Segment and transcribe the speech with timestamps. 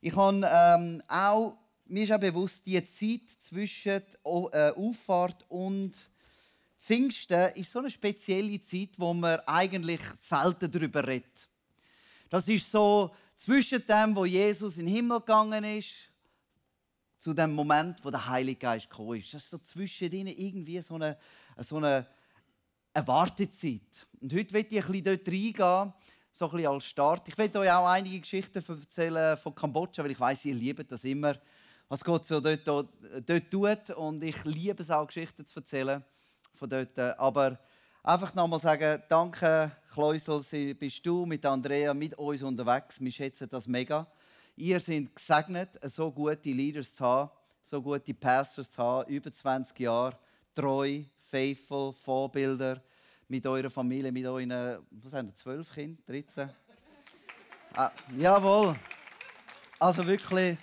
[0.00, 5.92] Ich habe ähm, auch, mir ist auch bewusst, die Zeit zwischen äh, Auffahrt und
[6.78, 11.48] Pfingsten ist so eine spezielle Zeit, wo man eigentlich selten darüber redet.
[12.30, 15.94] Das ist so zwischen dem, wo Jesus in den Himmel gegangen ist,
[17.16, 19.34] zu dem Moment, wo der Heilige Geist gekommen ist.
[19.34, 21.18] Das ist so zwischen ihnen irgendwie so eine,
[21.58, 22.06] so eine,
[22.94, 24.06] Wartezeit.
[24.20, 25.92] Und heute möchte ich ein bisschen dort reingehen,
[26.38, 27.26] so ein bisschen als Start.
[27.26, 31.02] Ich werde euch auch einige Geschichten erzählen von Kambodscha, weil ich weiß, ihr liebt das
[31.02, 31.34] immer,
[31.88, 33.90] was Gott so dort, dort, tut.
[33.96, 36.04] Und ich liebe es auch, Geschichten zu erzählen
[36.52, 36.96] von dort.
[36.96, 37.58] Aber
[38.04, 43.00] einfach nochmal sagen, danke, Kleusel, bist du mit Andrea, mit uns unterwegs.
[43.00, 44.06] Wir schätzen das mega.
[44.54, 47.30] Ihr seid gesegnet, so gute Leaders zu haben,
[47.62, 50.16] so gute Pastors zu haben, über 20 Jahre,
[50.54, 52.80] treu, faithful, Vorbilder
[53.28, 56.48] mit eurer Familie, mit euren, was haben 12 Kinder, 13?
[57.74, 58.74] ah, jawohl.
[59.78, 60.56] Also wirklich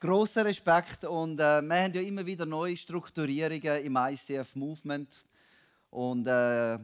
[0.00, 5.16] großer Respekt und äh, wir haben ja immer wieder neue Strukturierungen im ICF Movement
[5.90, 6.78] und äh,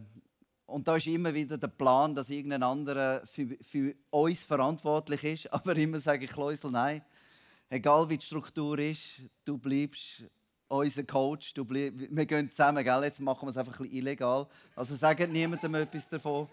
[0.67, 5.47] und da ist immer wieder der Plan, dass irgendein anderer für, für uns verantwortlich ist.
[5.53, 7.03] Aber immer sage ich Kleusel, nein.
[7.69, 10.25] Egal wie die Struktur ist, du bleibst
[10.79, 11.55] unser Coach.
[11.55, 13.05] Du wir gehen zusammen, gell?
[13.05, 14.47] jetzt machen wir es einfach ein bisschen illegal.
[14.75, 16.49] Also sagt niemandem etwas davon.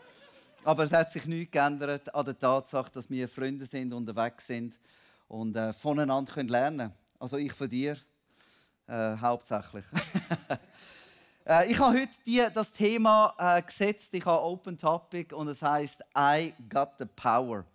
[0.64, 4.80] Aber es hat sich nichts geändert an der Tatsache, dass wir Freunde sind, unterwegs sind
[5.27, 6.92] und äh, voneinander können lernen.
[7.19, 7.97] Also ich von dir
[8.88, 9.86] äh, hauptsächlich.
[11.47, 15.61] äh, ich habe heute die, das Thema äh, gesetzt, ich habe Open Topic und es
[15.61, 17.66] heißt I got the power.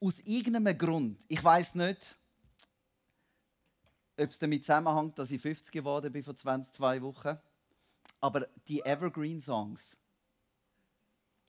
[0.00, 2.16] Aus irgendeinem Grund, ich weiß nicht,
[4.18, 7.38] ob es damit zusammenhängt, dass ich 50 geworden bin vor 22 Wochen,
[8.20, 9.96] aber die Evergreen Songs.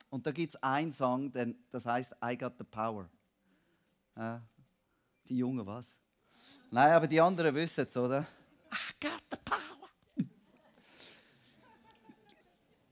[0.09, 1.31] Und da gibt es einen Song,
[1.71, 3.09] das heißt I got the power.
[4.15, 4.39] Äh,
[5.27, 5.99] die Jungen was?
[6.71, 8.21] Nein, aber die anderen wissen es, oder?
[8.71, 10.25] I got the power.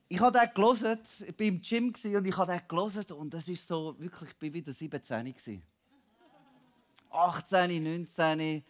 [0.10, 3.48] ich habe den gelesen, ich war im Gym und ich habe den gelesen und das
[3.48, 5.64] ist so, wirklich, ich war wieder 17.
[7.10, 8.64] 18, 19.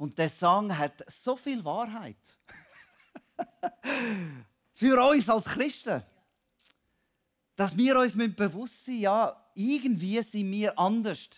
[0.00, 2.16] Und der Song hat so viel Wahrheit.
[4.72, 6.02] Für uns als Christen.
[7.54, 11.28] Dass wir uns bewusst sind, ja, irgendwie sind wir anders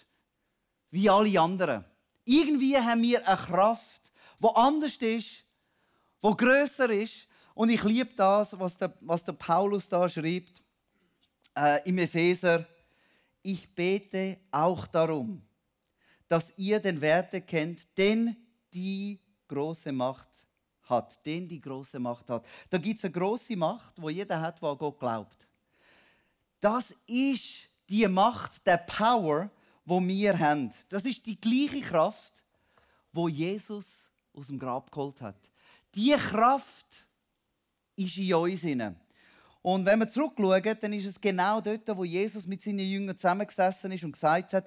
[0.93, 1.85] wie alle anderen.
[2.25, 5.43] Irgendwie haben wir eine Kraft, die anders ist,
[6.23, 7.27] die größer ist.
[7.55, 10.63] Und ich liebe das, was der, was der Paulus da schreibt
[11.59, 12.65] äh, im Epheser.
[13.43, 15.43] Ich bete auch darum,
[16.29, 18.37] dass ihr den Wert kennt, den
[18.73, 19.19] die
[19.49, 20.47] große Macht
[20.85, 21.25] hat.
[21.25, 22.47] Den die große Macht hat.
[22.71, 25.47] Da gibt es eine große Macht, wo jeder hat, der an Gott glaubt.
[26.61, 29.51] Das ist die Macht, der Power,
[29.85, 30.73] wo wir haben.
[30.89, 32.45] Das ist die gleiche Kraft,
[33.13, 35.51] wo Jesus aus dem Grab geholt hat.
[35.95, 37.07] Die Kraft
[37.97, 38.97] ist in uns inne.
[39.61, 43.93] Und wenn wir zurückschauen, dann ist es genau dort, wo Jesus mit seinen Jüngern zusammengesessen
[43.93, 44.67] ist und gesagt hat: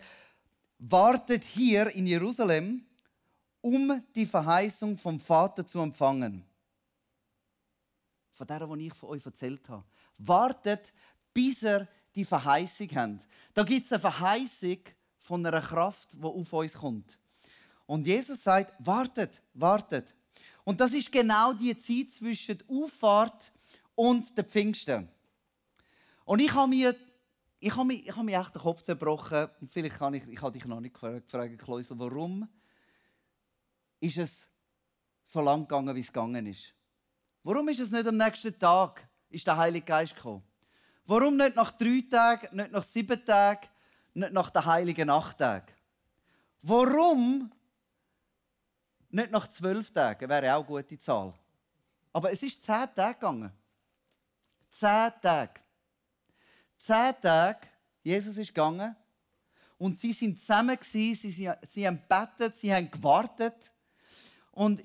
[0.79, 2.85] Wartet hier in Jerusalem,
[3.65, 6.45] um die Verheißung vom Vater zu empfangen.
[8.31, 9.83] Von der, die ich von euch erzählt habe.
[10.19, 10.93] Wartet,
[11.33, 13.27] bis er die Verheißung habt.
[13.55, 14.77] Da gibt es eine Verheißung
[15.17, 17.17] von einer Kraft, die auf uns kommt.
[17.87, 20.13] Und Jesus sagt, wartet, wartet.
[20.63, 23.51] Und das ist genau die Zeit zwischen der Auffahrt
[23.95, 25.09] und der Pfingsten.
[26.23, 26.95] Und ich habe mir,
[27.59, 29.47] ich habe mir, ich habe mir echt den Kopf zerbrochen.
[29.65, 32.47] Vielleicht kann ich, ich habe dich noch nicht gefragt, Kleusel, warum
[34.05, 34.49] ist es
[35.23, 36.73] so lang gegangen, wie es gegangen ist?
[37.43, 40.43] Warum ist es nicht am nächsten Tag, ist der Heilige Geist gekommen?
[41.05, 43.67] Warum nicht nach drei Tagen, nicht nach sieben Tagen,
[44.13, 45.73] nicht nach der heiligen Nachttag?
[46.61, 47.51] Warum
[49.09, 50.27] nicht nach zwölf Tagen?
[50.27, 51.33] Wäre auch eine gute Zahl.
[52.11, 53.51] Aber es ist zehn Tage gegangen.
[54.69, 55.61] Zehn Tage.
[56.77, 57.67] Zehn Tage,
[58.03, 58.95] Jesus ist gegangen
[59.77, 63.71] und sie sind zusammen sie, sie haben bettet, sie haben gewartet
[64.55, 64.83] und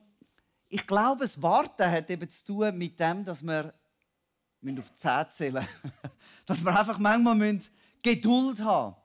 [0.68, 3.72] ich glaube, das Warten hat eben zu tun mit dem, dass wir
[4.62, 5.68] auf die Zähne zählen
[6.46, 7.58] Dass wir einfach manchmal
[8.02, 8.96] Geduld haben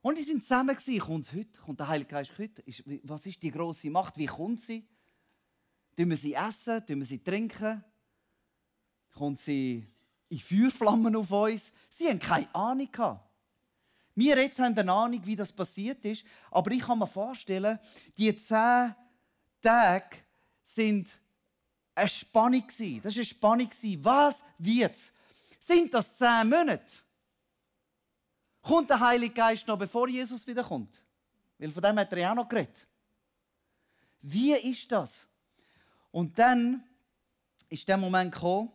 [0.00, 0.76] Und die sind zusammen.
[1.00, 1.60] Kommt heute?
[1.60, 2.64] Kommt der Heilige Geist heute?
[3.04, 4.16] Was ist die große Macht?
[4.18, 4.86] Wie kommt sie?
[5.94, 6.84] Tun wir sie essen?
[6.84, 7.84] Tun wir sie trinken?
[9.14, 9.86] Kommt sie
[10.30, 11.70] in Feuerflammen auf uns?
[11.90, 12.90] Sie haben keine Ahnung.
[14.14, 16.24] Wir jetzt haben eine Ahnung, wie das passiert ist.
[16.50, 17.78] Aber ich kann mir vorstellen,
[18.16, 18.94] die zehn
[19.60, 20.16] Tage
[20.62, 21.18] sind
[21.94, 22.64] eine Spannung.
[22.66, 23.70] Das war eine Spannung.
[24.02, 25.12] Was wird's?
[25.58, 26.92] Sind das zehn Monate?
[28.62, 31.02] Kommt der Heilige Geist noch, bevor Jesus wiederkommt?
[31.58, 32.86] Weil von dem hat er ja auch noch geredet.
[34.20, 35.26] Wie ist das?
[36.10, 36.84] Und dann
[37.68, 38.70] ist der Moment gekommen,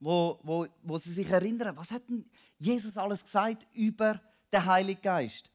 [0.00, 2.24] wo, wo, wo sie sich erinnern, was hat denn
[2.58, 4.20] Jesus alles gesagt über
[4.52, 5.50] den Heiligen Geist?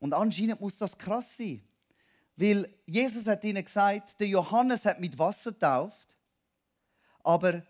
[0.00, 1.62] Und anscheinend muss das krass sein.
[2.38, 6.16] Weil Jesus hat ihnen gesagt, der Johannes hat mit Wasser getauft,
[7.24, 7.66] aber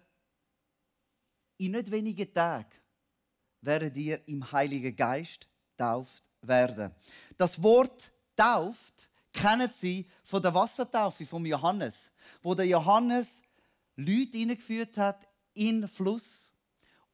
[1.56, 2.68] in nicht wenigen Tagen
[3.62, 5.48] werdet ihr im Heiligen Geist
[5.78, 6.94] tauft werden.
[7.38, 12.12] Das Wort tauft kennen Sie von der Wassertaufe von Johannes,
[12.42, 13.40] wo der Johannes
[13.96, 16.50] Leute hineingeführt hat in den Fluss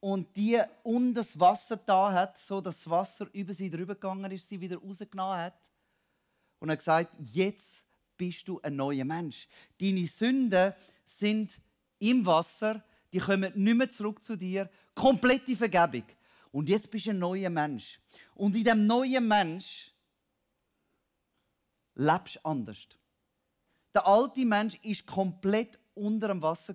[0.01, 4.33] und die unter das Wasser da hat, so dass das Wasser über sie drüber gegangen
[4.33, 5.74] ist, sie wieder rausgenommen hat
[6.65, 7.85] und er hat gesagt, jetzt
[8.17, 9.47] bist du ein neuer Mensch.
[9.79, 10.73] Deine Sünden
[11.05, 11.61] sind
[11.99, 12.83] im Wasser,
[13.13, 14.71] die kommen nicht mehr zurück zu dir.
[14.95, 16.05] Komplette Vergebung.
[16.53, 18.01] Und jetzt bist du ein neuer Mensch.
[18.35, 19.93] Und in dem neuen Mensch
[21.97, 22.89] lebst du anders.
[23.95, 26.75] Der alte Mensch ist komplett unter dem Wasser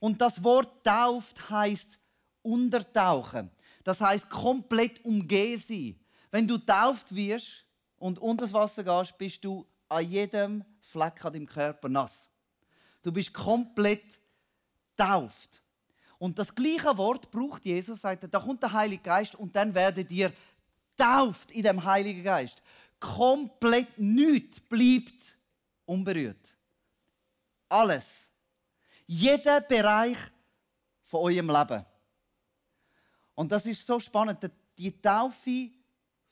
[0.00, 1.98] Und das Wort tauft heißt
[2.40, 3.50] untertauchen.
[3.84, 6.00] Das heißt komplett umgehen sein.
[6.30, 7.67] Wenn du tauft wirst
[7.98, 12.30] und unter das Wasser gehst, bist du an jedem Fleck an deinem Körper nass.
[13.02, 14.20] Du bist komplett
[14.96, 15.62] tauft.
[16.18, 19.74] Und das gleiche Wort braucht Jesus, sagt er, da kommt der Heilige Geist und dann
[19.74, 20.32] werdet ihr
[20.96, 22.60] tauft in dem Heiligen Geist.
[22.98, 25.36] Komplett nichts bleibt
[25.86, 26.56] unberührt.
[27.68, 28.28] Alles.
[29.06, 30.18] Jeder Bereich
[31.04, 31.84] von eurem Leben.
[33.34, 34.50] Und das ist so spannend.
[34.76, 35.70] Die Taufe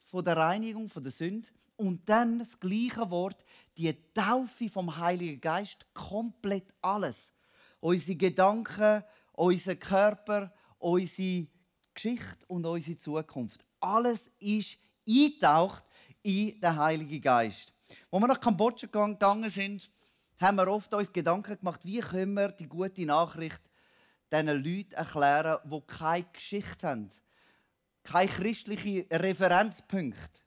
[0.06, 3.44] von der Reinigung von der Sünde und dann das gleiche Wort,
[3.76, 7.34] die Taufe vom Heiligen Geist, komplett alles.
[7.80, 11.48] Unsere Gedanken, unser Körper, unsere
[11.92, 13.66] Geschichte und unsere Zukunft.
[13.80, 15.84] Alles ist eintaucht
[16.22, 17.72] in den Heiligen Geist.
[18.10, 19.90] Als wir nach Kambodscha gegangen sind,
[20.38, 23.60] haben wir oft uns Gedanken gemacht, wie können wir die gute Nachricht
[24.32, 27.08] diesen Leuten erklären, die keine Geschichte haben,
[28.06, 30.40] keine christlichen Referenzpunkte.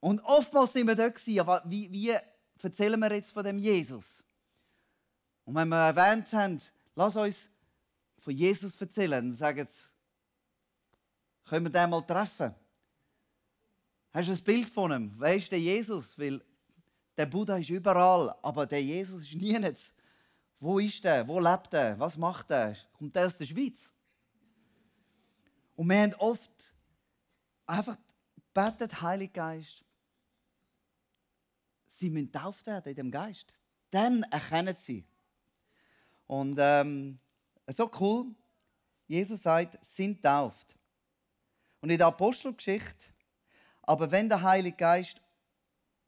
[0.00, 2.14] Und oftmals sind wir dort, aber wie, wie
[2.62, 4.22] erzählen wir jetzt von dem Jesus?
[5.44, 6.60] Und wenn wir erwähnt haben,
[6.94, 7.48] lass uns
[8.18, 9.82] von Jesus erzählen, dann sagen sie,
[11.44, 12.54] können wir den mal treffen?
[14.12, 15.14] Hast du ein Bild von ihm?
[15.18, 16.18] Wer ist der Jesus?
[16.18, 16.40] Weil
[17.16, 19.92] der Buddha ist überall, aber der Jesus ist nirgends.
[20.60, 21.26] Wo ist er?
[21.26, 21.98] Wo lebt er?
[21.98, 22.76] Was macht er?
[22.92, 23.90] Kommt er aus der Schweiz?
[25.76, 26.72] Und wir haben oft
[27.66, 27.96] einfach
[28.52, 29.84] betet, Heilig Geist,
[31.86, 33.52] sie müssen tauft werden in dem Geist.
[33.90, 35.04] Dann erkennen sie.
[36.26, 37.18] Und ähm,
[37.68, 38.34] so cool,
[39.06, 40.76] Jesus sagt, sind tauft.
[41.80, 43.12] Und in der Apostelgeschichte,
[43.82, 45.20] aber wenn der Heilige Geist,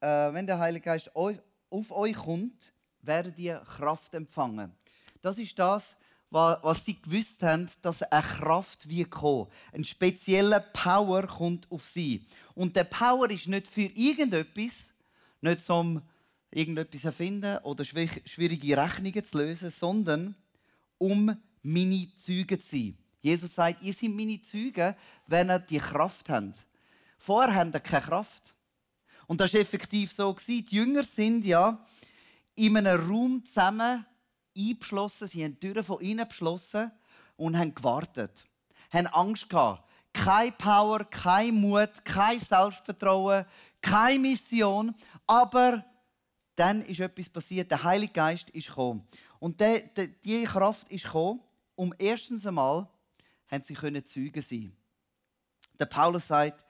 [0.01, 2.73] äh, wenn der Heilige Geist auf euch kommt,
[3.03, 4.75] werdet ihr Kraft empfangen.
[5.21, 5.97] Das ist das,
[6.37, 9.49] was sie gewusst haben, dass eine Kraft wie kommen.
[9.73, 12.27] Ein spezieller Power kommt auf sie.
[12.55, 14.93] Und der Power ist nicht für irgendetwas,
[15.41, 16.03] nicht zum
[16.51, 20.35] irgendetwas erfinden oder schwierige Rechnungen zu lösen, sondern
[20.99, 22.99] um meine Züge zu sein.
[23.23, 24.95] Jesus sagt, ihr seid meine Züge,
[25.27, 26.67] wenn ihr die Kraft habt.
[27.19, 28.55] Vorher habt ihr keine Kraft.
[29.27, 30.37] Und das war effektiv so.
[30.47, 31.85] Die Jünger sind ja
[32.55, 34.05] in einem Raum zusammen
[34.57, 35.29] eingeschlossen.
[35.29, 36.91] Sie haben die Türen von innen beschlossen
[37.37, 38.45] und haben gewartet.
[38.91, 39.85] Haben Angst gehabt.
[40.13, 43.45] Keine Power, kein Mut, kein Selbstvertrauen,
[43.83, 44.95] keine Mission.
[45.27, 45.85] Aber
[46.55, 47.71] dann ist etwas passiert.
[47.71, 49.07] Der Heilige Geist ist gekommen.
[49.39, 51.41] Und diese Kraft ist gekommen,
[51.75, 52.89] um erstens einmal
[53.49, 54.77] haben sie können Zeugen sein.
[55.79, 56.65] Der Paulus sagt,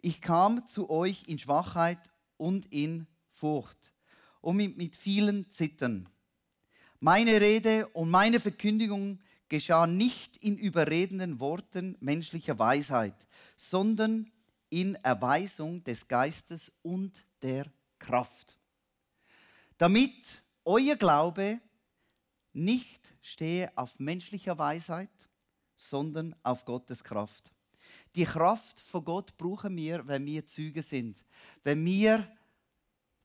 [0.00, 1.98] ich kam zu euch in Schwachheit
[2.36, 3.92] und in Furcht
[4.40, 6.08] und mit, mit vielen Zittern.
[7.04, 9.18] Meine Rede und meine Verkündigung
[9.48, 14.30] geschah nicht in überredenden Worten menschlicher Weisheit, sondern
[14.70, 17.66] in Erweisung des Geistes und der
[17.98, 18.56] Kraft.
[19.78, 21.58] Damit euer Glaube
[22.52, 25.28] nicht stehe auf menschlicher Weisheit,
[25.76, 27.50] sondern auf Gottes Kraft.
[28.14, 31.24] Die Kraft von Gott brauchen wir, wenn wir Züge sind.
[31.64, 32.28] Wenn wir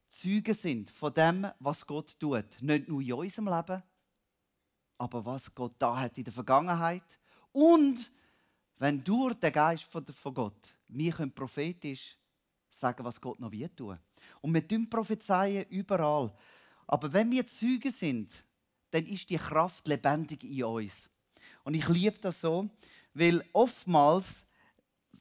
[0.08, 2.62] Züge sind von dem, was Gott tut.
[2.62, 3.84] Nicht nur in unserem Leben,
[4.98, 7.20] aber was Gott da hat in der Vergangenheit.
[7.52, 8.12] Und
[8.78, 12.18] wenn durch den Geist von Gott wir können prophetisch
[12.70, 14.00] sagen, was Gott noch wird tun.
[14.42, 16.34] Und wir tun prophezeien überall.
[16.86, 18.32] Aber wenn wir Züge sind,
[18.92, 21.10] dann ist die Kraft lebendig in uns.
[21.64, 22.70] Und ich liebe das so,
[23.14, 24.48] weil oftmals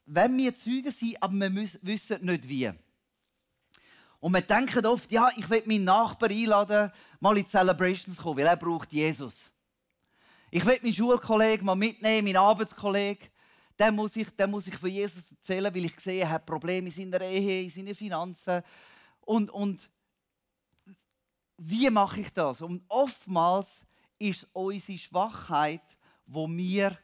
[0.06, 2.70] wenn wir Zeugen sind, aber wir wissen nicht wie.
[4.26, 6.90] Und wir denken oft, ja, ich will meinen Nachbarn einladen,
[7.20, 9.52] mal in die Celebrations kommen, weil er braucht Jesus.
[10.50, 13.28] Ich will meinen Schulkollegen mal mitnehmen, meinen Arbeitskollegen.
[13.76, 16.88] Dann muss, ich, dann muss ich von Jesus erzählen, weil ich sehe, er hat Probleme
[16.88, 18.62] in seiner Ehe, in seinen Finanzen.
[19.20, 19.88] Und, und
[21.58, 22.62] wie mache ich das?
[22.62, 23.86] Und oftmals
[24.18, 26.98] ist es unsere Schwachheit, wo wir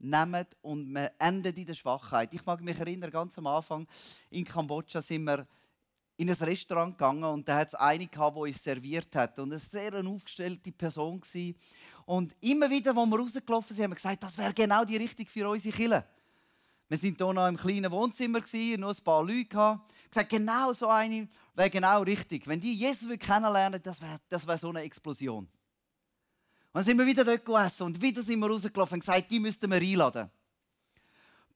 [0.00, 2.34] nehmen und wir enden in der Schwachheit.
[2.34, 3.86] Ich mag mich erinnern, ganz am Anfang
[4.30, 5.46] in Kambodscha sind wir
[6.18, 9.52] in ein Restaurant gegangen und da hat es eine gehabt, die uns serviert hat und
[9.52, 11.54] eine sehr aufgestellte Person war.
[12.06, 15.26] Und immer wieder, als wir rausgelaufen sind, haben wir gesagt, das wäre genau die Richtung
[15.26, 16.04] für unsere Kinder.
[16.88, 18.40] Wir waren hier noch im kleinen Wohnzimmer,
[18.78, 19.44] nur ein paar Leute.
[19.44, 19.92] Gehabt.
[20.10, 22.48] gesagt, genau so eine wäre genau richtig.
[22.48, 25.44] Wenn die Jesus kennenlernen das wäre das wär so eine Explosion.
[25.44, 25.50] Und
[26.72, 29.70] dann sind wir wieder dort gegessen und wieder sind wir rausgelaufen und gesagt, die müssten
[29.70, 30.28] wir einladen.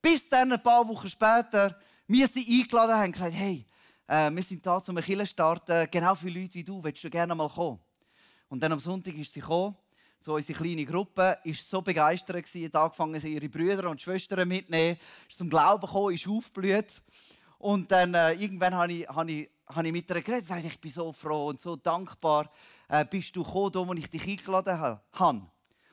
[0.01, 3.67] Bis dann, ein paar Wochen später, wir sie eingeladen haben und gesagt, hey,
[4.07, 7.35] äh, wir sind da zum Kirche starten, genau für Leute wie du, willst du gerne
[7.35, 7.81] mal kommen?
[8.49, 9.77] Und dann am Sonntag ist sie gekommen,
[10.19, 14.47] so unsere kleine Gruppe, ist so begeistert gewesen, hat angefangen, sie ihre Brüder und Schwestern
[14.47, 17.03] mitzunehmen, ist zum Glauben gekommen, ist aufgeblüht.
[17.59, 20.81] Und dann äh, irgendwann habe ich, hab ich, hab ich mit ihr geredet und ich
[20.81, 22.51] bin so froh und so dankbar,
[22.89, 25.43] äh, bist du gekommen, wo ich dich eingeladen habe.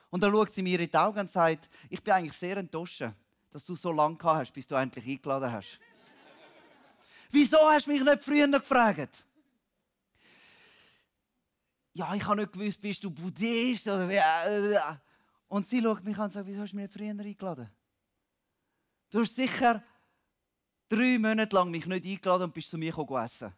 [0.10, 3.04] Und dann schaut sie mir in die Augen und sagt, ich bin eigentlich sehr enttäuscht,
[3.52, 5.80] dass du so lange gehabt hast, bis du endlich eingeladen hast.
[7.30, 9.26] Wieso hast du mich nicht früher gefragt?
[11.94, 14.16] Ja, ich habe nicht gewusst, bist du Buddhist oder wie.
[14.16, 14.80] Äh,
[15.48, 17.70] und sie schaut mich an und sagt, wieso hast du mich nicht früher eingeladen?
[19.10, 19.84] Du hast sicher
[20.88, 23.54] drei Monate lang mich nicht eingeladen und bist zu mir essen.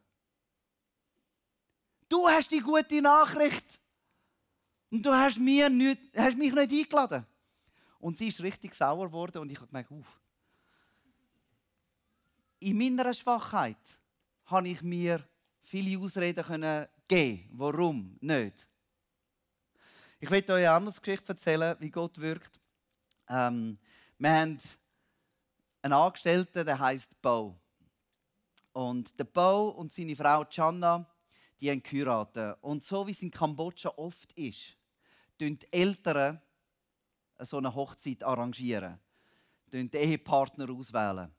[2.08, 3.80] Du hast die gute Nachricht.
[4.90, 7.26] Und du hast, mir nicht, hast mich nicht eingeladen.
[8.00, 10.21] Und sie ist richtig sauer geworden und ich habe gemerkt, uff,
[12.62, 14.00] in meiner Schwachheit
[14.46, 15.28] habe ich mir
[15.62, 17.50] viele Ausreden geben.
[17.54, 18.68] Warum nicht?
[20.20, 22.60] Ich möchte euch eine andere Geschichte erzählen, wie Gott wirkt.
[23.28, 23.80] Ähm,
[24.20, 24.60] wir haben
[25.82, 27.60] einen Angestellten, der heißt Bo.
[28.74, 31.10] Und der Bo und seine Frau Channa,
[31.60, 32.58] die haben geheiratet.
[32.62, 34.78] Und so wie es in Kambodscha oft ist,
[35.40, 36.40] tun die Eltern
[37.40, 39.00] so eine Hochzeit arrangieren,
[39.74, 41.34] die Ehepartner auswählen.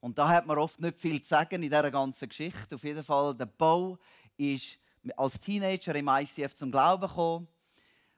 [0.00, 2.74] Und da hat man oft nicht viel zu sagen in dieser ganzen Geschichte.
[2.74, 3.98] Auf jeden Fall, der Bo
[4.36, 4.78] ist
[5.16, 7.48] als Teenager im ICF zum Glauben gekommen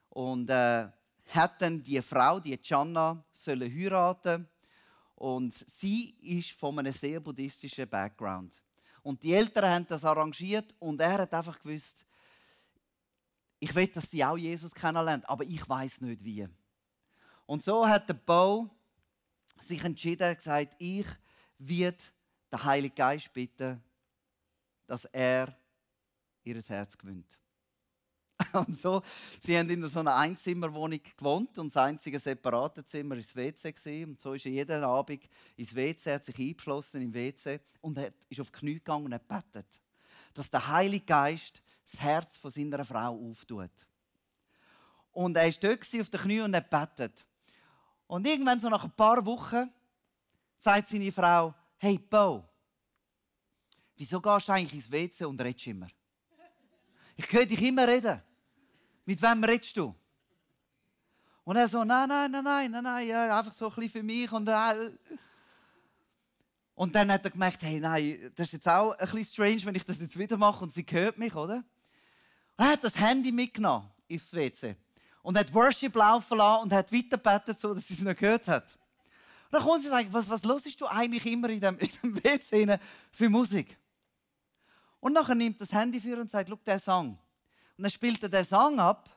[0.09, 0.87] und äh,
[1.29, 4.47] hat dann die Frau, die Channa, sollen heiraten
[5.15, 8.61] und sie ist von einem sehr buddhistischen Background.
[9.01, 12.05] Und die Eltern haben das arrangiert und er hat einfach gewusst,
[13.59, 16.47] ich will, dass sie auch Jesus kennenlernt, aber ich weiß nicht wie.
[17.45, 18.69] Und so hat der Bo
[19.59, 21.07] sich entschieden, gesagt, ich
[21.67, 22.13] wird
[22.51, 23.81] der Heilige Geist bitten,
[24.85, 25.55] dass er
[26.43, 27.37] ihr Herz gewinnt.
[28.53, 29.01] Und so,
[29.41, 34.03] sie haben in so einer Einzimmerwohnung gewohnt und das einzige separate Zimmer war das WC.
[34.03, 37.97] Und so ist er jeden Abend ins WC, hat sich eingeschlossen im WC und
[38.29, 39.81] ist auf die Knie gegangen und hat betet,
[40.33, 43.71] dass der Heilige Geist das Herz von seiner Frau auftut.
[45.11, 47.25] Und er war dort auf den Knie und hat betet.
[48.07, 49.71] Und irgendwann, so nach ein paar Wochen,
[50.63, 52.47] sagt seine Frau, hey Bo,
[53.97, 55.87] wieso gehst du eigentlich ins WC und redest immer?
[57.17, 58.21] Ich höre dich immer reden.
[59.05, 59.93] Mit wem redest du?
[61.43, 64.31] Und er so, nein, nein, nein, nein, nein, nein, einfach so ein bisschen für mich.
[64.31, 64.91] Und, äh.
[66.75, 69.75] und dann hat er gemerkt, hey, nein, das ist jetzt auch ein bisschen strange, wenn
[69.75, 71.57] ich das jetzt wieder mache und sie hört mich, oder?
[71.57, 74.77] Und er hat das Handy mitgenommen ins WC
[75.23, 78.77] und hat Worship laufen lassen und hat weitergebetet, so dass sie es noch gehört hat.
[79.53, 82.23] Dann kommt sie und sagt, was, was hörst du eigentlich immer in dem, in dem
[82.23, 82.79] WC
[83.11, 83.77] für Musik?
[84.99, 87.19] Und nachher nimmt das Handy für und sagt, schau, der Song.
[87.77, 89.15] Und dann spielt er den Song ab.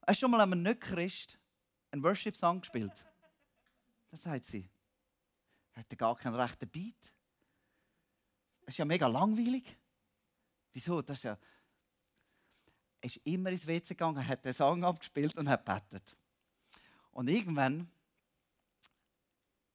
[0.00, 1.38] Er ist schon mal einem Nicht-Christ
[1.92, 3.06] einen Worship-Song gespielt.
[4.10, 4.68] Das sagt sie.
[5.74, 7.00] Er hat gar keinen rechten Beat.
[8.62, 9.78] Das ist ja mega langweilig.
[10.72, 11.02] Wieso?
[11.02, 11.38] Das ist ja...
[13.00, 16.16] Er ist immer ins WC gegangen, hat den Song abgespielt und hat betet.
[17.12, 17.88] Und irgendwann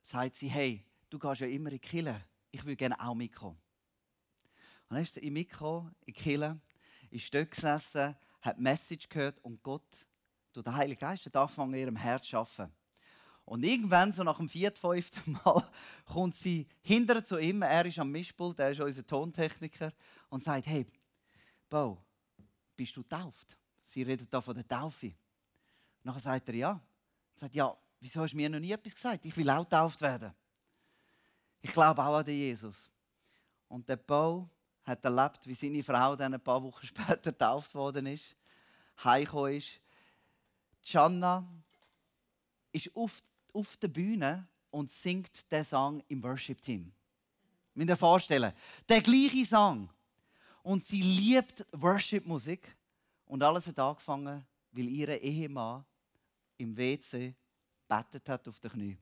[0.05, 2.21] sagt sie, hey, du gehst ja immer in die Kille.
[2.51, 3.57] Ich würde gerne auch mitkommen.
[4.88, 6.59] Und dann ist sie mitgekommen, in die Kille,
[7.09, 10.05] ist dort gesessen, hat die Message gehört und Gott,
[10.53, 12.71] durch den Heiligen Geist, hat angefangen, in ihrem Herz zu arbeiten.
[13.45, 15.63] Und irgendwann, so nach dem vierten, fünften Mal,
[16.05, 17.63] kommt sie hinterher zu ihm.
[17.63, 19.91] Er ist am Mischpult, er ist unser Tontechniker.
[20.29, 20.85] Und sagt: Hey,
[21.69, 22.03] Bo,
[22.75, 23.57] bist du tauft?
[23.83, 25.13] Sie redet da von der Taufe.
[26.03, 26.71] Dann sagt er: Ja.
[26.71, 29.25] Und sagt: Ja, Wieso hast du mir noch nie etwas gesagt?
[29.25, 30.31] Ich will auch getauft werden.
[31.59, 32.88] Ich glaube auch an den Jesus.
[33.67, 34.47] Und der Paul
[34.83, 38.35] hat erlebt, wie seine Frau dann ein paar Wochen später getauft worden ist,
[39.03, 39.79] heimgekommen ist.
[40.83, 41.51] Gianna
[42.71, 46.93] ist auf, auf der Bühne und singt den Song im Worship-Team.
[47.74, 48.53] Müsst ihr vorstellen,
[48.88, 49.89] der gleiche Song.
[50.62, 52.77] Und sie liebt Worship-Musik.
[53.25, 55.83] Und alles hat angefangen, weil ihr Ehemann
[56.57, 57.33] im WC
[57.88, 58.98] bettet hat auf den Knie.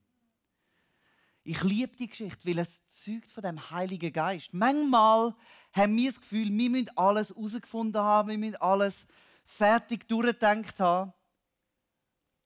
[1.45, 4.53] Ich liebe die Geschichte, weil es zeugt von dem Heiligen Geist.
[4.53, 5.35] Manchmal
[5.73, 9.05] haben wir das Gefühl, wir müssen alles herausgefunden haben, wir müssen alles
[9.43, 11.13] fertig durchgedacht haben.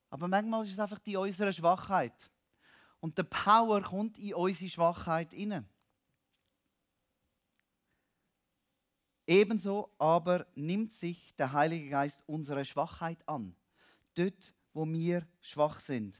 [0.10, 2.32] Aber manchmal ist es einfach die unsere Schwachheit.
[3.00, 5.70] Und der Power kommt in unsere Schwachheit hinein.
[9.28, 13.56] Ebenso aber nimmt sich der Heilige Geist unsere Schwachheit an.
[14.16, 16.20] Dort, wo wir schwach sind.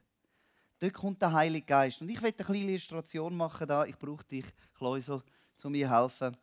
[0.80, 2.02] Dort kommt der Heilige Geist.
[2.02, 3.86] Und ich werde eine kleine Illustration machen da.
[3.86, 5.24] Ich brauche dich, Kleusel,
[5.56, 6.38] zu mir helfen.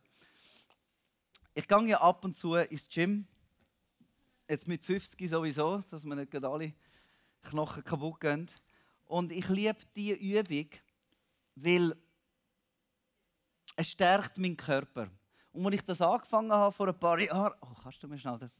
[1.53, 3.25] Ich gehe ja ab und zu ins Gym.
[4.49, 6.73] Jetzt mit 50 sowieso, dass wir nicht alle
[7.43, 8.51] Knochen kaputt gehen.
[9.05, 10.69] Und ich liebe diese Übung,
[11.55, 11.95] weil
[13.77, 15.09] es stärkt meinen Körper.
[15.53, 17.53] Und als ich das angefangen habe vor ein paar Jahren...
[17.61, 18.59] Oh, kannst du mir schnell das...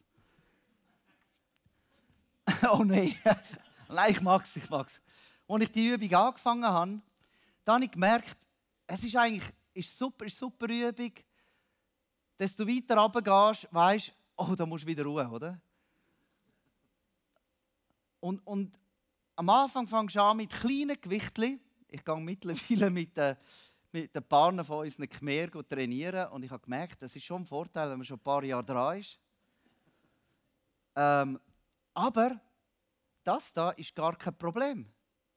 [2.71, 3.13] oh nein.
[3.89, 5.01] nein, ich mag es, ich mag es
[5.47, 7.01] als ich die Übung angefangen habe,
[7.63, 8.37] dann habe ich gemerkt,
[8.87, 11.11] es ist eigentlich ist super, ist super Übung.
[12.39, 15.59] Desto weiter runtergehst, weißt du, oh, da musst du wieder ruhen, oder?
[18.19, 18.79] Und, und
[19.35, 21.59] am Anfang fangst du an mit kleinen Gewichtchen.
[21.87, 23.37] Ich gehe mittlerweile mit den,
[23.91, 27.45] mit den Paaren von unseren Khmer trainieren und ich habe gemerkt, das ist schon ein
[27.45, 29.19] Vorteil, wenn man schon ein paar Jahre dran ist.
[30.95, 31.39] Ähm,
[31.93, 32.39] aber
[33.23, 34.94] das da ist gar kein Problem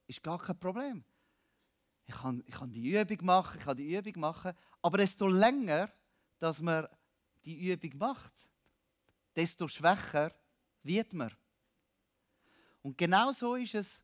[0.08, 1.04] ist gar kein Problem.
[2.06, 4.52] Ich kann, ich kann die Übung machen, ich kann die Übung machen.
[4.82, 5.90] Aber desto länger,
[6.38, 6.88] dass man
[7.44, 8.32] die Übung macht,
[9.36, 10.33] desto schwächer
[10.83, 11.30] wird man.
[12.83, 14.02] Und genau so ist es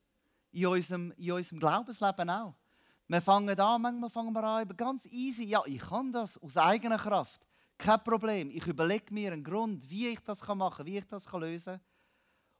[0.52, 2.54] in unserem, in unserem Glaubensleben auch.
[3.08, 6.98] Wir fangen an, manchmal fangen wir an, ganz easy, ja, ich kann das aus eigener
[6.98, 7.44] Kraft.
[7.76, 8.50] Kein Problem.
[8.50, 11.80] Ich überlege mir einen Grund, wie ich das machen kann, wie ich das lösen kann.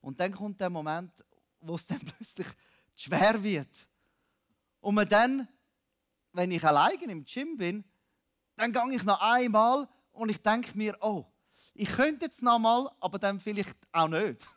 [0.00, 1.12] Und dann kommt der Moment,
[1.60, 2.48] wo es dann plötzlich
[2.96, 3.88] schwer wird.
[4.80, 5.48] Und man dann,
[6.32, 7.84] wenn ich alleine im Gym bin,
[8.56, 11.24] dann gehe ich noch einmal und ich denke mir, oh,
[11.74, 14.48] ich könnte jetzt noch mal, aber dann vielleicht auch nicht.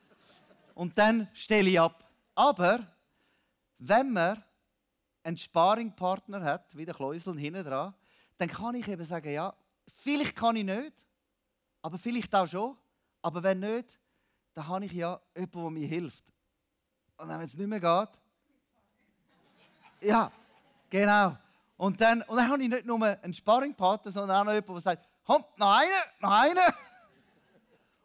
[0.74, 2.08] Und dann stelle ich ab.
[2.36, 2.86] Aber
[3.78, 4.42] wenn man
[5.24, 7.94] einen Sparringpartner hat, wie der Kleusel hinten dran,
[8.38, 9.54] dann kann ich eben sagen, ja,
[9.92, 11.06] vielleicht kann ich nicht,
[11.82, 12.76] aber vielleicht auch schon.
[13.20, 13.98] Aber wenn nicht,
[14.54, 16.31] dann habe ich ja jemanden, der mir hilft.
[17.16, 18.08] Und dann, wenn es nicht mehr geht,
[20.00, 20.32] ja,
[20.90, 21.36] genau.
[21.76, 24.82] Und dann, und dann habe ich nicht nur einen Sparringpartner, sondern auch noch jemanden, der
[24.82, 26.74] sagt, komm, noch einen, noch einen.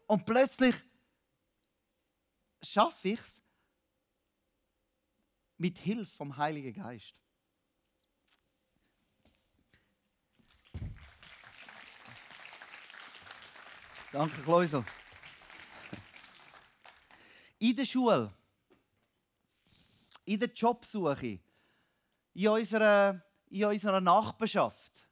[0.06, 0.74] Und plötzlich
[2.62, 3.42] schaffe ich es
[5.56, 7.14] mit Hilfe vom Heiligen Geist.
[14.12, 14.84] Danke, Kleusel.
[17.58, 18.32] In der Schule
[20.28, 21.40] in der Jobsuche,
[22.34, 25.08] in unserer, in unserer Nachbarschaft.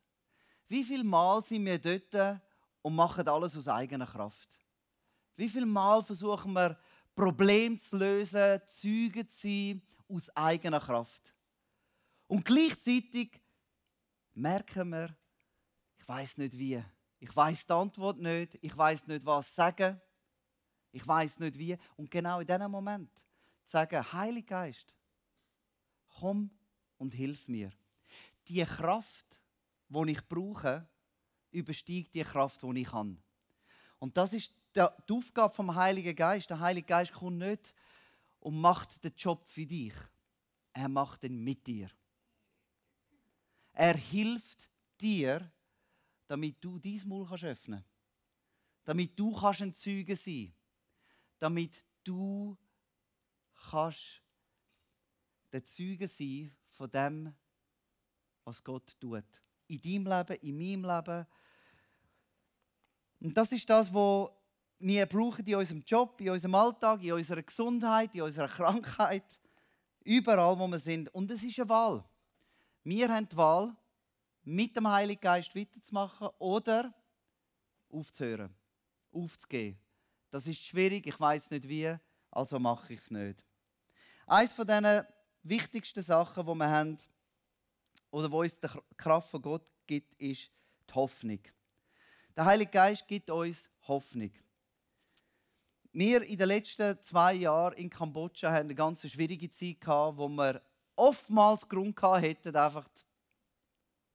[0.69, 2.43] Wie viel Mal sind wir dort
[2.83, 4.59] und machen alles aus eigener Kraft?
[5.35, 6.79] Wie viel Mal versuchen wir,
[7.15, 11.33] Probleme zu lösen, Zeugen zu sein aus eigener Kraft?
[12.27, 13.41] Und gleichzeitig
[14.35, 15.17] merken wir,
[15.97, 16.83] ich weiß nicht wie.
[17.21, 18.59] Ich weiß die Antwort nicht.
[18.61, 19.99] Ich weiß nicht, was sagen.
[20.93, 21.79] Ich weiß nicht wie.
[21.97, 23.25] Und genau in diesem Moment
[23.65, 24.96] sagen, Heiliger Geist,
[26.21, 26.51] komm
[26.99, 27.73] und hilf mir.
[28.49, 29.41] Die Kraft,
[29.89, 30.89] die ich brauche,
[31.51, 33.17] übersteigt die Kraft, die ich habe.
[33.99, 36.51] Und das ist die Aufgabe vom Heiligen Geist.
[36.51, 37.75] Der Heilige Geist kommt nicht
[38.41, 39.95] und macht den Job für dich.
[40.73, 41.91] Er macht ihn mit dir.
[43.73, 44.69] Er hilft
[45.01, 45.51] dir,
[46.27, 47.85] damit du dies Maul kannst öffnen
[48.87, 50.55] damit du kannst ein Zeuge sein
[51.39, 52.57] damit du
[53.69, 54.23] kannst
[55.53, 57.35] der Zeuge sein von dem,
[58.45, 59.25] was Gott tut.
[59.69, 61.27] In deinem Leben, in meinem Leben.
[63.21, 64.31] Und das ist das, was
[64.79, 69.41] wir brauchen in unserem Job, in unserem Alltag, in unserer Gesundheit, in unserer Krankheit,
[70.05, 71.13] überall, wo wir sind.
[71.15, 72.05] Und es ist eine Wahl.
[72.85, 73.77] Wir haben die Wahl,
[74.45, 76.95] mit dem Heiligen Geist weiterzumachen oder
[77.89, 78.55] aufzuhören,
[79.11, 79.77] aufzugehen.
[80.31, 81.97] Das ist schwierig, ich weiß nicht wie,
[82.31, 83.45] also mache ich es nicht.
[84.27, 85.05] Eines von diesen
[85.49, 86.99] wichtigsten Sachen, die wir haben,
[88.11, 90.51] oder wo uns die Kraft von Gott gibt, ist
[90.89, 91.41] die Hoffnung.
[92.37, 94.31] Der Heilige Geist gibt uns Hoffnung.
[95.93, 100.61] Wir in den letzten zwei Jahren in Kambodscha hatten eine ganz schwierige Zeit, wo wir
[100.95, 102.89] oftmals Grund hatten, einfach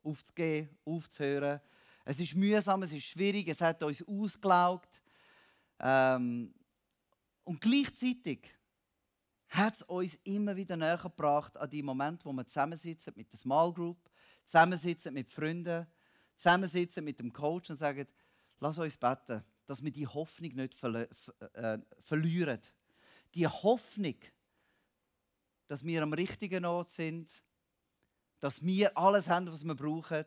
[0.04, 1.60] aufzugehen, aufzuhören.
[2.06, 5.02] Es ist mühsam, es ist schwierig, es hat uns ausgelaugt.
[5.80, 6.54] Ähm,
[7.44, 8.54] und gleichzeitig
[9.52, 13.38] hat es uns immer wieder näher gebracht an die Momente, wo wir zusammensitzen mit der
[13.40, 14.10] Small Group,
[14.46, 15.86] zusammensitzen mit Freunden,
[16.38, 18.08] zusammensitzen mit dem Coach und sagen,
[18.62, 21.06] lass uns beten, dass wir die Hoffnung nicht verli
[21.54, 22.62] äh, verlieren.
[23.36, 24.16] Die Hoffnung,
[25.68, 27.44] dass wir am richtigen Ort sind,
[28.40, 30.26] dass wir alles haben, was wir brauchen.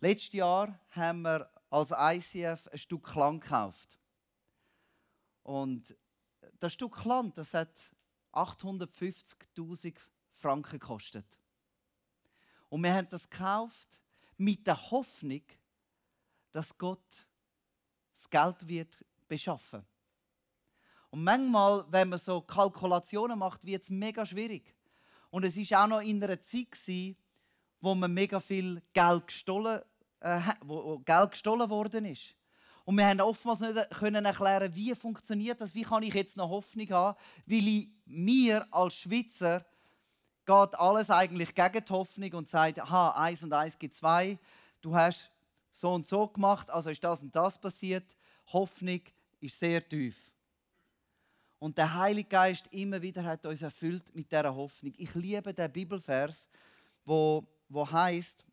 [0.00, 3.98] Letztes Jahr haben wir als ICF ein Stück Land gekauft.
[5.42, 5.94] Und
[6.58, 7.92] das Stück Land, das hat
[8.32, 9.94] 850.000
[10.32, 11.38] Franken gekostet.
[12.68, 14.00] Und wir haben das gekauft
[14.36, 15.42] mit der Hoffnung,
[16.52, 17.26] dass Gott
[18.12, 19.84] das Geld wird beschaffen.
[21.10, 24.74] Und manchmal, wenn man so Kalkulationen macht, wird es mega schwierig.
[25.30, 27.16] Und es ist auch noch in einer Zeit gewesen,
[27.80, 29.82] wo man mega viel Geld gestohlen,
[30.20, 32.34] äh, wo Geld gestohlen worden ist.
[32.84, 36.48] Und wir haben oftmals nicht können erklären, wie funktioniert das, wie kann ich jetzt noch
[36.48, 39.64] Hoffnung haben, weil ich, mir als Schweizer
[40.44, 44.38] geht alles eigentlich gegen die Hoffnung und sagt, aha, eins und eins gibt zwei,
[44.80, 45.30] du hast
[45.70, 48.16] so und so gemacht, also ist das und das passiert.
[48.52, 49.00] Hoffnung
[49.40, 50.30] ist sehr tief.
[51.58, 54.92] Und der Heilige Geist immer wieder hat uns erfüllt mit dieser Hoffnung.
[54.96, 56.48] Ich liebe den Bibelvers,
[57.04, 58.44] wo, wo heißt,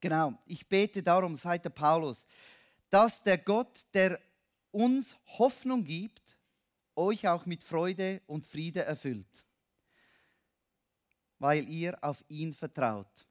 [0.00, 2.24] Genau, ich bete darum, sagt der Paulus,
[2.88, 4.20] dass der Gott, der
[4.70, 6.38] uns Hoffnung gibt,
[6.94, 9.44] euch auch mit Freude und Friede erfüllt,
[11.38, 13.26] weil ihr auf ihn vertraut.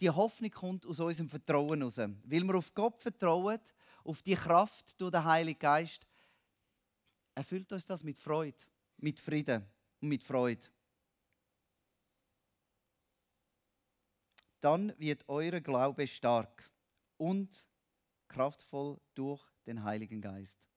[0.00, 1.98] Die Hoffnung kommt aus unserem Vertrauen heraus.
[1.98, 3.60] Weil wir auf Gott vertrauen,
[4.04, 6.06] auf die Kraft durch den Heiligen Geist,
[7.34, 8.58] erfüllt uns das mit Freude,
[8.98, 9.64] mit Frieden
[10.00, 10.66] und mit Freude.
[14.62, 16.70] dann wird euer Glaube stark
[17.16, 17.66] und
[18.28, 20.68] kraftvoll durch den Heiligen Geist.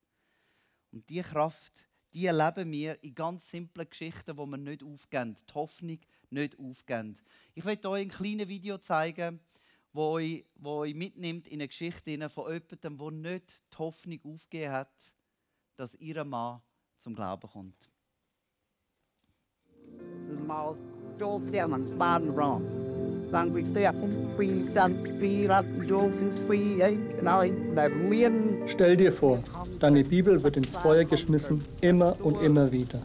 [0.92, 5.54] Und die Kraft, die erleben wir in ganz simplen Geschichten, wo wir nicht aufgeben, die
[5.54, 7.20] Hoffnung nicht aufgeben.
[7.54, 9.40] Ich werde euch ein kleines Video zeigen,
[9.92, 14.72] wo euch, wo euch mitnimmt in eine Geschichte von jemandem, der nicht die Hoffnung aufgegeben
[14.72, 15.14] hat,
[15.76, 16.62] dass ihr Mann
[16.98, 17.90] zum Glauben kommt.
[20.46, 20.78] Mal
[21.18, 22.85] doof der man baden wrong.
[24.38, 24.66] Viel
[28.68, 29.40] Stell dir vor,
[29.80, 33.00] deine Bibel wird ins Feuer geschmissen, immer und immer wieder.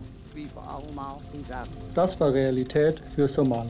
[1.95, 3.69] Das war Realität für Somali.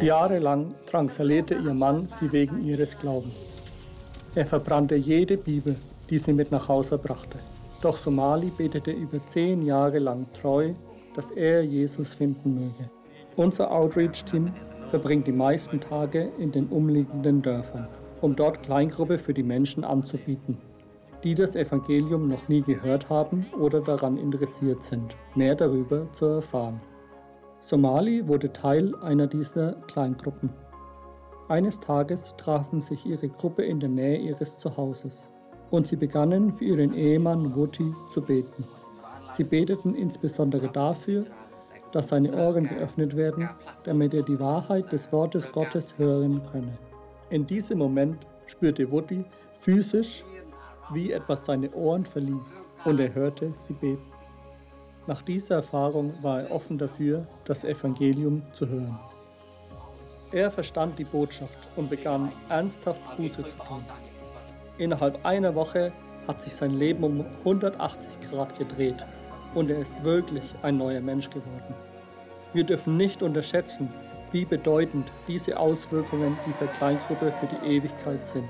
[0.00, 3.34] Jahrelang drangsalierte ihr Mann sie wegen ihres Glaubens.
[4.34, 5.76] Er verbrannte jede Bibel,
[6.10, 7.38] die sie mit nach Hause brachte.
[7.82, 10.72] Doch Somali betete über zehn Jahre lang treu,
[11.16, 12.88] dass er Jesus finden möge.
[13.34, 14.52] Unser Outreach-Team
[14.90, 17.88] verbringt die meisten Tage in den umliegenden Dörfern,
[18.20, 20.58] um dort Kleingruppe für die Menschen anzubieten,
[21.24, 26.80] die das Evangelium noch nie gehört haben oder daran interessiert sind, mehr darüber zu erfahren.
[27.58, 30.50] Somali wurde Teil einer dieser Kleingruppen.
[31.48, 35.32] Eines Tages trafen sich ihre Gruppe in der Nähe ihres Zuhauses
[35.72, 38.64] und sie begannen für ihren Ehemann Wuti zu beten.
[39.30, 41.24] Sie beteten insbesondere dafür,
[41.92, 43.48] dass seine Ohren geöffnet werden,
[43.84, 46.78] damit er die Wahrheit des Wortes Gottes hören könne.
[47.30, 49.24] In diesem Moment spürte Wuti
[49.58, 50.24] physisch,
[50.92, 54.12] wie etwas seine Ohren verließ, und er hörte sie beten.
[55.06, 58.98] Nach dieser Erfahrung war er offen dafür, das Evangelium zu hören.
[60.32, 63.84] Er verstand die Botschaft und begann ernsthaft Buße zu tun.
[64.78, 65.92] Innerhalb einer Woche
[66.26, 69.04] hat sich sein Leben um 180 Grad gedreht
[69.54, 71.74] und er ist wirklich ein neuer Mensch geworden.
[72.52, 73.92] Wir dürfen nicht unterschätzen,
[74.30, 78.48] wie bedeutend diese Auswirkungen dieser Kleingruppe für die Ewigkeit sind.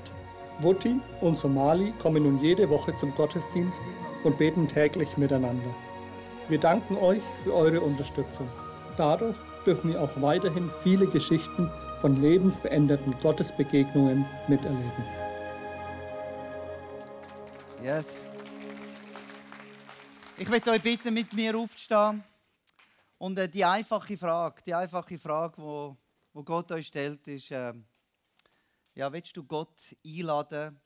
[0.60, 3.82] Wutti und Somali kommen nun jede Woche zum Gottesdienst
[4.22, 5.74] und beten täglich miteinander.
[6.48, 8.48] Wir danken euch für eure Unterstützung.
[8.96, 15.21] Dadurch dürfen wir auch weiterhin viele Geschichten von lebensveränderten Gottesbegegnungen miterleben.
[17.82, 18.28] Yes.
[20.38, 22.22] Ich möchte euch bitten, mit mir aufzustehen.
[23.18, 25.96] Und äh, die einfache Frage, die einfache Frage, wo,
[26.32, 27.74] wo Gott euch stellt, ist: äh,
[28.94, 30.80] Ja, willst du Gott einladen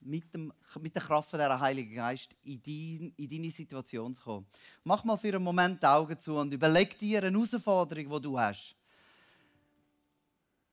[0.00, 4.46] mit, dem, mit der Kraft dieser Heiligen Geist in, dein, in deine Situation zu kommen.
[4.82, 8.36] Mach mal für einen Moment die Augen zu und überleg dir eine Herausforderung, die du
[8.36, 8.74] hast.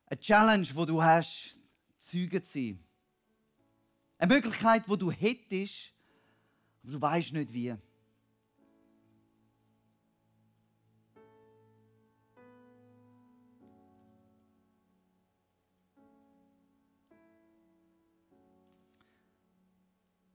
[0.07, 1.59] Eine Challenge, die du hast,
[1.99, 2.83] Zeuge zu sein.
[4.23, 5.91] Eine Möglichkeit, die du hättest,
[6.81, 7.75] aber du weißt nicht wie.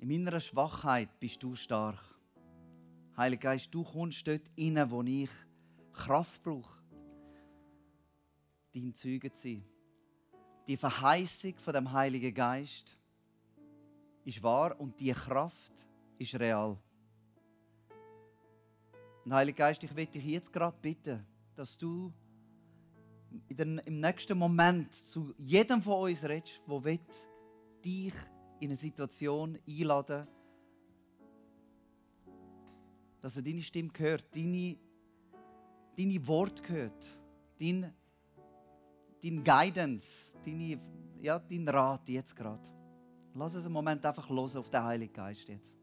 [0.01, 1.99] In meiner Schwachheit bist du stark.
[3.17, 5.31] Heiliger Geist, du kommst dort rein, wo ich
[5.95, 6.83] Kraft brauche,
[8.75, 9.65] dein Zeuge zu sein.
[10.67, 12.98] Die Verheißung von dem Heiligen Geist
[14.29, 15.73] ist wahr und die Kraft
[16.19, 16.77] ist real.
[19.25, 22.13] Und Heiliger Geist, ich möchte dich jetzt gerade bitten, dass du
[23.49, 26.99] den, im nächsten Moment zu jedem von uns redest, der
[27.83, 28.15] dich
[28.61, 30.27] in eine Situation einladen
[33.21, 34.77] dass er deine Stimme hört, deine,
[35.97, 37.07] deine Worte hört,
[37.59, 37.93] dein,
[39.23, 40.81] dein Guidance, deine,
[41.21, 42.78] ja, dein Rat jetzt gerade.
[43.39, 45.77] Lass uns einen Moment einfach los auf den Heiligen Geist jetzt.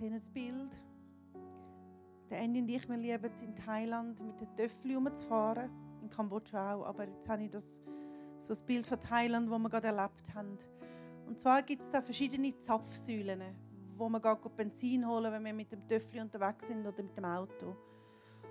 [0.00, 0.80] Und ich sehe ein Bild.
[2.30, 5.70] Der Andy und ich, wir lieben es in Thailand mit den Töffel rumzufahren.
[6.02, 7.80] In Kambodscha auch, aber jetzt habe ich das,
[8.38, 10.56] so ein Bild von Thailand, das wir gerade erlebt haben.
[11.26, 13.42] Und zwar gibt es da verschiedene Zapfsäulen,
[13.96, 17.24] wo man geht Benzin holen wenn wir mit dem Töffel unterwegs sind oder mit dem
[17.24, 17.76] Auto.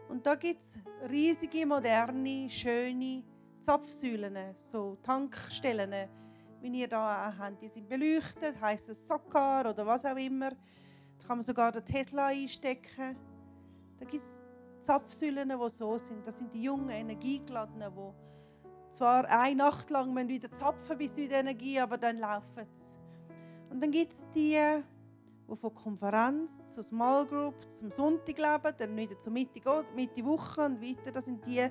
[0.07, 0.75] Und da gibt es
[1.09, 3.23] riesige, moderne, schöne
[3.59, 6.09] Zapfsäulen, so Tankstellen,
[6.61, 7.61] wie ihr da auch habt.
[7.61, 10.51] Die sind beleuchtet, heisst es Sockar oder was auch immer.
[11.29, 13.15] Kann man sogar den Tesla einstecken.
[13.99, 14.39] Da gibt es
[14.79, 16.25] Zapfsäulen, die so sind.
[16.25, 21.79] Das sind die jungen, energiegeladenen, die zwar eine Nacht lang wieder zapfen bis wieder Energie,
[21.79, 22.97] aber dann laufen sie.
[23.69, 24.57] Und dann gibt es die,
[25.47, 29.61] die von Konferenz zur Small Group zum Sonntag leben, dann wieder zur Mitte,
[29.95, 31.11] Mitte Woche und weiter.
[31.11, 31.69] Das sind die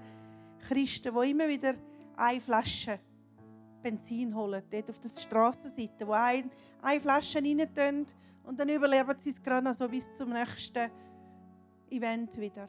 [0.68, 1.75] Christen, die immer wieder
[2.16, 3.01] eine Flasche
[3.83, 6.49] Benzin holen, dort auf der Strassenseite, wo eine,
[7.01, 8.07] Flasche rein tun
[8.48, 10.90] und dann überleben sie es gerade noch so bis zum nächsten
[11.90, 12.66] Event wieder.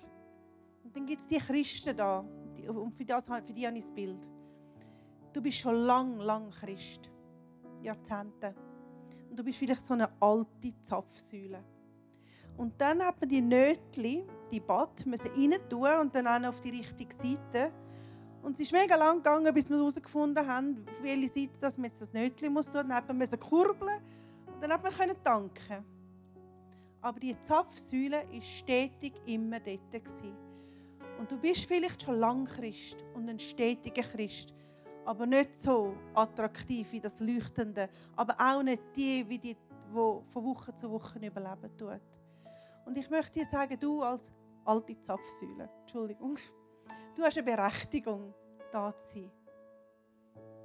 [0.84, 2.20] Und dann gibt es die Christen da.
[2.68, 4.28] Und für, das, für die habe ich das Bild.
[5.32, 7.10] Du bist schon lang, lang Christ.
[7.82, 8.54] Jahrzehnte.
[9.30, 11.64] Und du bist vielleicht so eine alte Zapfsäule.
[12.58, 16.60] Und dann hat man die Nötli, die Bad, müssen rein tun und dann auch auf
[16.60, 17.72] die richtige Seite.
[18.42, 21.86] Und es ist mega lang gegangen, bis wir herausgefunden haben, auf welche Seite dass man
[21.86, 22.90] jetzt das Nötli muss tun.
[22.90, 24.02] Dann hat man kurbeln
[24.62, 25.86] dann hat man tanken.
[27.02, 29.80] Aber die Zapfsäule war stetig immer dort.
[31.18, 34.54] Und du bist vielleicht schon lange Christ und ein stetiger Christ,
[35.06, 40.46] aber nicht so attraktiv wie das Leuchtende, aber auch nicht die, wie die, die von
[40.46, 42.02] Woche zu Woche überleben tut.
[42.86, 44.32] Und ich möchte dir sagen, du als
[44.64, 46.38] alte Zapfsäule, Entschuldigung,
[47.16, 48.34] du hast eine Berechtigung,
[48.72, 49.32] da zu sein.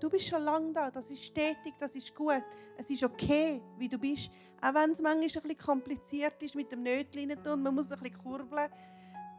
[0.00, 2.42] Du bist schon lange da, das ist stetig, das ist gut.
[2.76, 4.30] Es ist okay, wie du bist.
[4.60, 7.98] Auch wenn es manchmal ein bisschen kompliziert ist mit dem Nötchen und man muss ein
[7.98, 8.70] bisschen kurbeln.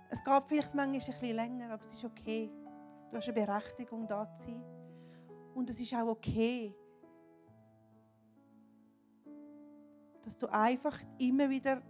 [0.10, 2.50] Es geht vielleicht manchmal ein bisschen länger, aber es ist okay.
[3.12, 4.63] Du hast eine Berechtigung, da zu sein.
[5.54, 6.76] Und es ist auch okay,
[10.24, 11.82] dass du einfach immer wieder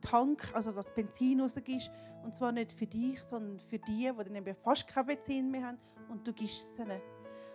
[0.00, 1.90] Tank, also das Benzin rausgibst.
[2.24, 5.78] Und zwar nicht für dich, sondern für die, die dann fast kein Benzin mehr haben.
[6.08, 7.00] Und du gibst es ihnen.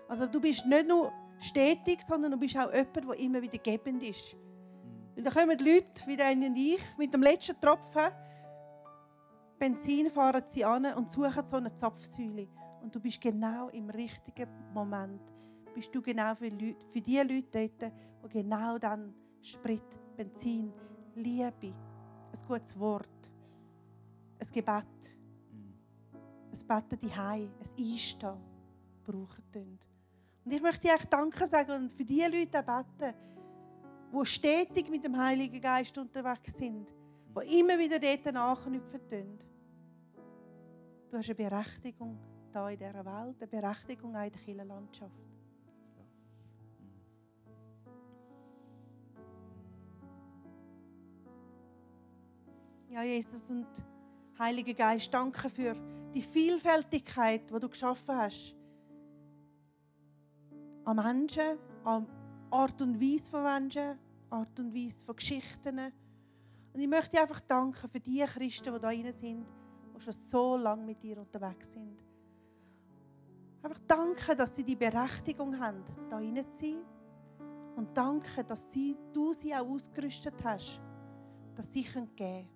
[0.08, 4.04] Also du bist nicht nur stetig, sondern du bist auch jemand, der immer wieder gebend
[4.04, 4.36] ist.
[5.16, 8.12] Weil da kommen Leute wie deine und ich mit dem letzten Tropfen
[9.60, 12.48] Benzin fahren sie an und suchen so eine Zapfsäule.
[12.82, 15.22] Und du bist genau im richtigen Moment.
[15.74, 17.92] Bist du genau für, Leute, für die Leute dort,
[18.24, 20.72] die genau dann Sprit, Benzin,
[21.16, 21.74] Liebe,
[22.34, 23.32] ein gutes Wort,
[24.40, 24.86] ein Gebet,
[26.52, 28.38] ein Betten die ein Einstehen
[29.04, 29.80] brauchen.
[30.48, 33.14] Und ich möchte echt Danke sagen und für die Leute beten,
[34.14, 36.88] die stetig mit dem Heiligen Geist unterwegs sind,
[37.36, 39.38] die immer wieder dort anknüpfen tun.
[41.12, 42.18] Du hast eine Berechtigung
[42.54, 45.12] hier in dieser Welt, eine Berechtigung auch in der Kirchenlandschaft.
[52.88, 53.68] Ja, Jesus und
[54.40, 55.76] Heiliger Geist, danke für
[56.16, 58.57] die Vielfältigkeit, die du geschaffen hast.
[60.88, 62.08] An Menschen, an
[62.50, 65.78] Art und Weise von Menschen, Art und Weise von Geschichten.
[65.78, 69.46] Und ich möchte einfach danken für die Christen, die da rein sind,
[69.94, 71.98] die schon so lange mit dir unterwegs sind.
[73.62, 76.78] Einfach danke, dass sie die Berechtigung haben, da rein zu sein.
[77.76, 80.82] Und danke, dass sie, du sie auch ausgerüstet hast,
[81.54, 82.48] dass sie geben können.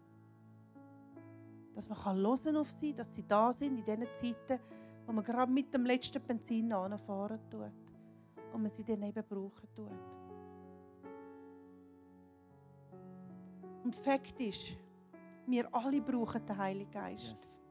[1.74, 4.64] Dass man hören auf sie, dass sie da sind in diesen Zeiten,
[5.06, 7.81] wo man gerade mit dem letzten Benzin anfahren tut.
[8.54, 9.92] Und man sie dann eben brauchen tut.
[13.84, 14.76] Und Fakt ist,
[15.48, 17.30] wir alle brauchen den Heiligen Geist.
[17.30, 17.62] Yes.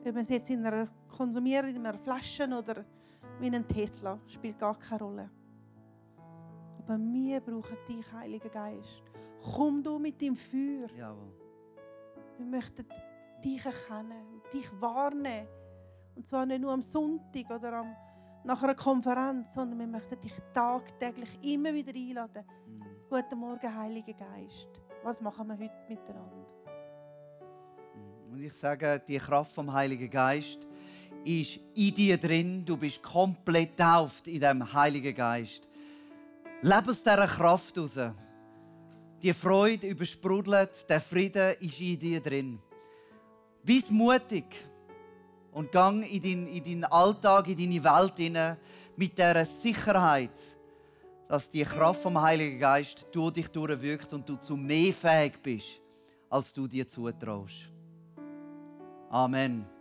[0.00, 2.84] Ob wir es jetzt in einer konsumieren, in einer Flasche oder
[3.38, 5.30] wie einen Tesla, spielt gar keine Rolle.
[6.78, 9.02] Aber wir brauchen dich, Heiliger Geist.
[9.54, 10.90] Komm du mit dem Feuer.
[10.96, 11.32] Jawohl.
[12.36, 12.86] Wir möchten
[13.44, 15.46] dich erkennen, dich warnen.
[16.14, 17.96] Und zwar nicht nur am Sonntag oder am,
[18.44, 22.44] nach einer Konferenz, sondern wir möchten dich tagtäglich immer wieder einladen.
[22.66, 22.84] Mhm.
[23.08, 24.68] Guten Morgen, Heiliger Geist.
[25.02, 26.46] Was machen wir heute miteinander?
[28.30, 30.66] Und ich sage, die Kraft vom Heiligen Geist
[31.24, 32.64] ist in dir drin.
[32.64, 35.68] Du bist komplett tauft in dem Heiligen Geist.
[36.62, 37.98] Lebe aus dieser Kraft raus.
[39.22, 42.58] Die Freude übersprudelt, der Frieden ist in dir drin.
[43.62, 44.44] Bist mutig
[45.52, 48.56] und gang in deinen, in deinen Alltag, in deine Welt hinein
[48.96, 50.38] mit der Sicherheit,
[51.28, 55.80] dass die Kraft vom Heiligen Geist durch dich durchwirkt und du zu mehr fähig bist,
[56.28, 57.70] als du dir zutraust.
[59.08, 59.79] Amen.